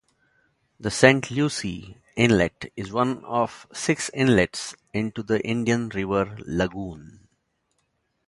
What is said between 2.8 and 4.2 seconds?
one of six